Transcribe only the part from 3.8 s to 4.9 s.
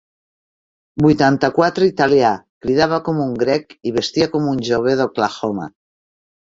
i vestia com un